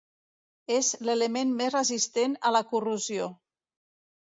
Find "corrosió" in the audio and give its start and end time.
2.75-3.33